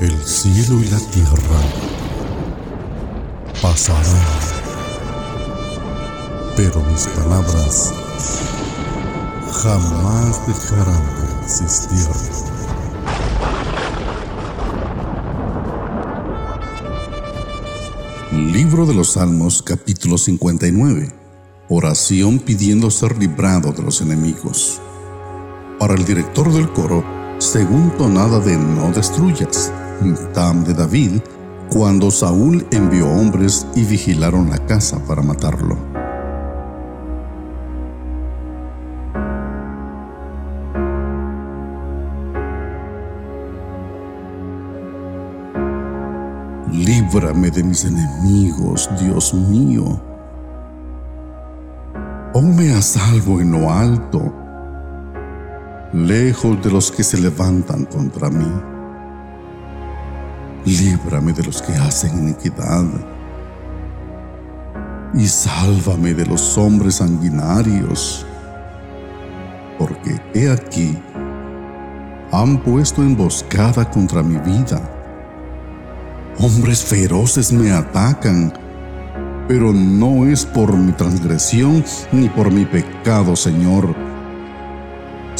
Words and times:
El 0.00 0.18
cielo 0.24 0.80
y 0.80 0.86
la 0.88 0.98
tierra 0.98 1.60
pasarán, 3.60 4.02
pero 6.56 6.82
mis 6.84 7.06
palabras 7.08 7.92
jamás 9.62 10.46
dejarán 10.46 11.02
de 11.04 11.44
existir. 11.44 12.08
Libro 18.32 18.86
de 18.86 18.94
los 18.94 19.10
Salmos 19.10 19.60
capítulo 19.62 20.16
59. 20.16 21.12
Oración 21.68 22.38
pidiendo 22.38 22.90
ser 22.90 23.18
librado 23.18 23.72
de 23.72 23.82
los 23.82 24.00
enemigos. 24.00 24.80
Para 25.78 25.92
el 25.92 26.06
director 26.06 26.50
del 26.50 26.72
coro, 26.72 27.19
según 27.40 27.90
tonada 27.96 28.38
de 28.38 28.56
No 28.56 28.92
destruyas, 28.92 29.72
Tam 30.34 30.62
de 30.62 30.74
David, 30.74 31.20
cuando 31.70 32.10
Saúl 32.10 32.66
envió 32.70 33.08
hombres 33.08 33.66
y 33.74 33.84
vigilaron 33.84 34.50
la 34.50 34.58
casa 34.66 34.98
para 35.06 35.22
matarlo. 35.22 35.76
Líbrame 46.70 47.50
de 47.50 47.62
mis 47.62 47.84
enemigos, 47.84 48.88
Dios 49.00 49.32
mío. 49.32 50.00
Ponme 52.34 52.74
a 52.74 52.82
salvo 52.82 53.40
en 53.40 53.52
lo 53.52 53.72
alto, 53.72 54.32
lejos 55.92 56.62
de 56.62 56.70
los 56.70 56.90
que 56.90 57.02
se 57.02 57.18
levantan 57.18 57.84
contra 57.84 58.30
mí 58.30 58.80
líbrame 60.64 61.32
de 61.32 61.44
los 61.44 61.62
que 61.62 61.72
hacen 61.74 62.18
iniquidad 62.18 62.84
y 65.14 65.26
sálvame 65.26 66.14
de 66.14 66.24
los 66.24 66.56
hombres 66.56 66.96
sanguinarios, 66.96 68.24
porque 69.78 70.20
he 70.34 70.50
aquí, 70.50 70.96
han 72.30 72.58
puesto 72.62 73.02
emboscada 73.02 73.90
contra 73.90 74.22
mi 74.22 74.38
vida. 74.38 74.80
Hombres 76.38 76.84
feroces 76.84 77.52
me 77.52 77.72
atacan, 77.72 78.52
pero 79.48 79.72
no 79.72 80.26
es 80.26 80.46
por 80.46 80.76
mi 80.76 80.92
transgresión 80.92 81.84
ni 82.12 82.28
por 82.28 82.52
mi 82.52 82.64
pecado, 82.64 83.34
Señor. 83.34 84.09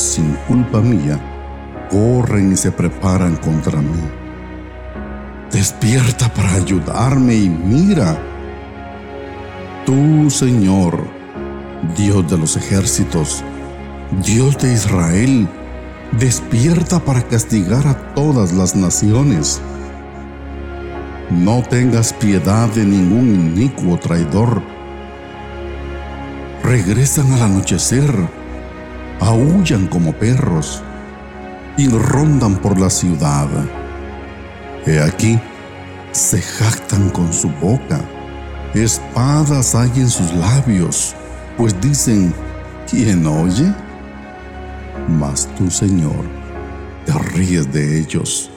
Sin 0.00 0.34
culpa 0.48 0.80
mía, 0.80 1.18
corren 1.90 2.52
y 2.52 2.56
se 2.56 2.72
preparan 2.72 3.36
contra 3.36 3.82
mí 3.82 4.20
despierta 5.52 6.32
para 6.32 6.54
ayudarme 6.54 7.34
y 7.34 7.48
mira. 7.48 8.18
Tú, 9.84 10.30
Señor, 10.30 11.04
Dios 11.96 12.28
de 12.30 12.38
los 12.38 12.56
ejércitos, 12.56 13.42
Dios 14.24 14.58
de 14.58 14.72
Israel, 14.72 15.48
despierta 16.18 17.00
para 17.00 17.22
castigar 17.22 17.86
a 17.86 18.14
todas 18.14 18.52
las 18.52 18.76
naciones. 18.76 19.60
No 21.30 21.62
tengas 21.62 22.12
piedad 22.12 22.68
de 22.68 22.84
ningún 22.84 23.34
inicuo 23.34 23.98
traidor. 23.98 24.62
Regresan 26.62 27.32
al 27.32 27.42
anochecer, 27.42 28.12
aullan 29.20 29.86
como 29.86 30.12
perros 30.12 30.82
y 31.76 31.88
rondan 31.88 32.56
por 32.56 32.78
la 32.78 32.90
ciudad. 32.90 33.48
He 34.86 35.00
aquí, 35.00 35.38
se 36.12 36.40
jactan 36.40 37.10
con 37.10 37.32
su 37.32 37.48
boca, 37.60 38.00
espadas 38.74 39.74
hay 39.74 39.90
en 39.96 40.08
sus 40.08 40.32
labios, 40.32 41.14
pues 41.56 41.78
dicen, 41.80 42.34
¿quién 42.90 43.26
oye? 43.26 43.72
Mas 45.08 45.48
tú, 45.56 45.70
Señor, 45.70 46.24
te 47.04 47.12
ríes 47.12 47.72
de 47.72 48.00
ellos, 48.00 48.50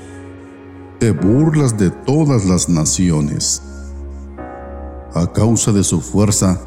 te 1.00 1.12
burlas 1.12 1.78
de 1.78 1.90
todas 1.90 2.46
las 2.46 2.70
naciones. 2.70 3.62
A 5.14 5.28
causa 5.32 5.72
de 5.72 5.84
su 5.84 6.02
fuerza, 6.02 6.60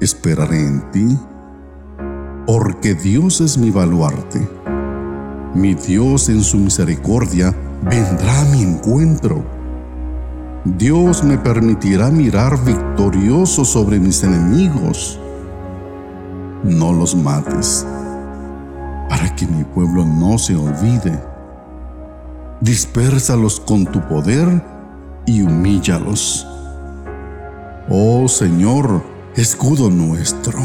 esperaré 0.00 0.60
en 0.60 0.90
ti, 0.90 1.18
porque 2.46 2.94
Dios 2.94 3.40
es 3.40 3.56
mi 3.58 3.70
baluarte. 3.70 4.46
Mi 5.54 5.74
Dios 5.74 6.28
en 6.28 6.42
su 6.42 6.58
misericordia 6.58 7.54
vendrá 7.82 8.40
a 8.40 8.44
mi 8.46 8.62
encuentro. 8.62 9.44
Dios 10.64 11.22
me 11.22 11.38
permitirá 11.38 12.10
mirar 12.10 12.62
victorioso 12.64 13.64
sobre 13.64 13.98
mis 13.98 14.22
enemigos. 14.22 15.20
No 16.64 16.92
los 16.92 17.14
mates, 17.14 17.86
para 19.08 19.34
que 19.36 19.46
mi 19.46 19.64
pueblo 19.64 20.04
no 20.04 20.38
se 20.38 20.56
olvide. 20.56 21.22
Dispérsalos 22.60 23.60
con 23.60 23.84
tu 23.84 24.00
poder 24.08 24.64
y 25.26 25.42
humíllalos. 25.42 26.46
Oh 27.90 28.26
Señor, 28.28 29.02
escudo 29.36 29.90
nuestro, 29.90 30.58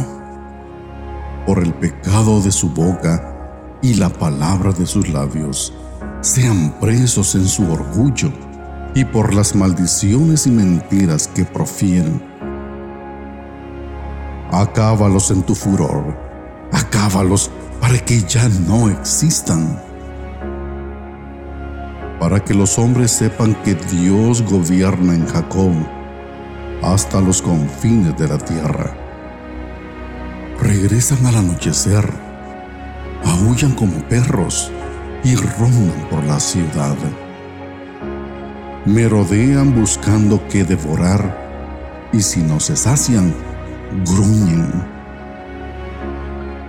por 1.50 1.64
el 1.64 1.74
pecado 1.74 2.40
de 2.42 2.52
su 2.52 2.70
boca 2.70 3.80
y 3.82 3.96
la 3.96 4.10
palabra 4.10 4.72
de 4.72 4.86
sus 4.86 5.10
labios 5.10 5.74
sean 6.22 6.76
presos 6.80 7.34
en 7.34 7.48
su 7.48 7.72
orgullo 7.72 8.32
y 8.94 9.04
por 9.04 9.34
las 9.34 9.56
maldiciones 9.56 10.46
y 10.46 10.52
mentiras 10.52 11.28
que 11.28 11.46
profieren. 11.46 12.22
Acábalos 14.52 15.32
en 15.32 15.42
tu 15.42 15.56
furor, 15.56 16.16
acábalos 16.72 17.50
para 17.82 17.98
que 17.98 18.22
ya 18.22 18.48
no 18.68 18.88
existan. 18.88 19.82
Para 22.20 22.46
que 22.46 22.54
los 22.54 22.78
hombres 22.78 23.10
sepan 23.10 23.56
que 23.64 23.74
Dios 23.74 24.44
gobierna 24.44 25.16
en 25.16 25.26
Jacob 25.26 25.72
hasta 26.84 27.20
los 27.20 27.42
confines 27.42 28.16
de 28.20 28.28
la 28.28 28.38
tierra. 28.38 28.99
Regresan 30.62 31.26
al 31.26 31.38
anochecer, 31.38 32.06
aullan 33.24 33.72
como 33.76 33.98
perros 34.10 34.70
y 35.24 35.36
rondan 35.36 36.10
por 36.10 36.22
la 36.26 36.38
ciudad. 36.38 36.98
Me 38.86 39.08
rodean 39.08 39.74
buscando 39.74 40.46
qué 40.50 40.66
devorar 40.66 42.10
y 42.12 42.22
si 42.22 42.42
no 42.42 42.60
se 42.60 42.76
sacian, 42.76 43.34
gruñen. 44.06 44.70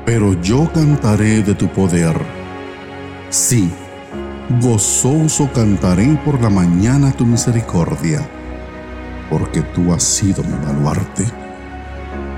Pero 0.06 0.40
yo 0.40 0.70
cantaré 0.72 1.42
de 1.42 1.56
tu 1.56 1.66
poder. 1.66 2.14
Sí, 3.28 3.72
gozoso 4.60 5.50
cantaré 5.52 6.16
por 6.24 6.40
la 6.40 6.48
mañana 6.48 7.10
tu 7.10 7.26
misericordia, 7.26 8.24
porque 9.28 9.62
tú 9.62 9.92
has 9.92 10.04
sido 10.04 10.44
mi 10.44 10.54
baluarte 10.64 11.39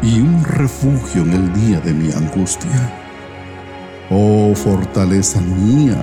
y 0.02 0.20
un 0.20 0.42
refugio 0.44 1.22
en 1.22 1.32
el 1.32 1.52
día 1.52 1.80
de 1.80 1.92
mi 1.94 2.12
angustia. 2.12 2.92
Oh 4.10 4.52
fortaleza 4.54 5.40
mía, 5.40 5.96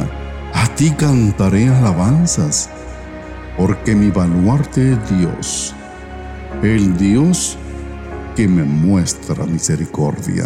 a 0.54 0.68
ti 0.76 0.90
cantaré 0.92 1.68
alabanzas, 1.68 2.70
porque 3.58 3.94
mi 3.94 4.10
baluarte 4.10 4.94
es 4.94 5.10
Dios, 5.10 5.76
el 6.64 6.98
Dios 6.98 7.58
que 8.36 8.48
me 8.48 8.64
muestra 8.64 9.46
misericordia. 9.46 10.46